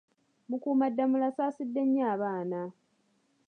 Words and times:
Mukuumaddamula 0.49 1.25
asaasidde 1.31 1.81
nnyo 1.85 2.03
abaana. 2.13 2.61